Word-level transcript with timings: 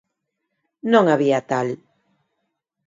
Non 0.91 1.05
había 1.07 1.39
tal. 1.51 1.67